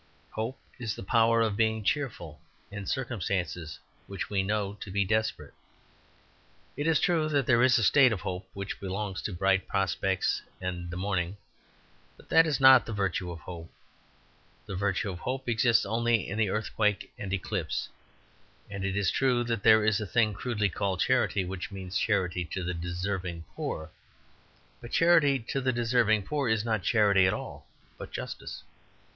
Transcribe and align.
Hope 0.31 0.57
is 0.79 0.95
the 0.95 1.03
power 1.03 1.41
of 1.41 1.55
being 1.55 1.83
cheerful 1.83 2.41
in 2.71 2.87
circumstances 2.87 3.77
which 4.07 4.31
we 4.31 4.41
know 4.41 4.73
to 4.81 4.89
be 4.89 5.05
desperate. 5.05 5.53
It 6.75 6.87
is 6.87 6.99
true 6.99 7.29
that 7.29 7.45
there 7.45 7.61
is 7.61 7.77
a 7.77 7.83
state 7.83 8.11
of 8.11 8.21
hope 8.21 8.49
which 8.55 8.79
belongs 8.79 9.21
to 9.21 9.31
bright 9.31 9.67
prospects 9.67 10.41
and 10.59 10.89
the 10.89 10.97
morning; 10.97 11.37
but 12.17 12.29
that 12.29 12.47
is 12.47 12.59
not 12.59 12.87
the 12.87 12.91
virtue 12.93 13.29
of 13.29 13.41
hope. 13.41 13.71
The 14.65 14.75
virtue 14.75 15.11
of 15.11 15.19
hope 15.19 15.47
exists 15.47 15.85
only 15.85 16.27
in 16.27 16.39
earthquake 16.49 17.13
and, 17.19 17.31
eclipse. 17.31 17.87
It 18.71 18.97
is 18.97 19.11
true 19.11 19.43
that 19.43 19.61
there 19.61 19.85
is 19.85 20.01
a 20.01 20.07
thing 20.07 20.33
crudely 20.33 20.69
called 20.69 20.99
charity, 20.99 21.45
which 21.45 21.71
means 21.71 21.95
charity 21.95 22.43
to 22.45 22.63
the 22.63 22.73
deserving 22.73 23.43
poor; 23.55 23.91
but 24.81 24.91
charity 24.91 25.37
to 25.49 25.61
the 25.61 25.71
deserving 25.71 26.27
is 26.49 26.65
not 26.65 26.81
charity 26.81 27.27
at 27.27 27.35
all, 27.35 27.67
but 27.99 28.09
justice. 28.11 28.63